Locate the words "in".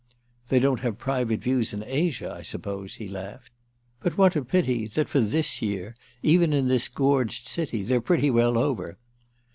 1.73-1.83, 6.53-6.67